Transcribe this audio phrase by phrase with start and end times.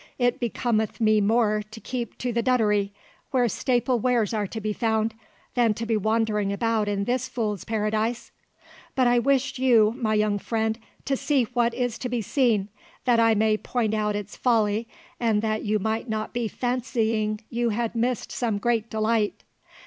[0.17, 2.89] It becometh me more to keep to the Duddery,
[3.29, 5.13] where staple wares are to be found,
[5.53, 8.31] than to be wandering about in this fool's paradise;
[8.95, 12.69] but I wished you, my young friend, to see what is to be seen,
[13.05, 14.87] that I may point out its folly,
[15.19, 19.43] and that you might not be fancying you had missed some great delight.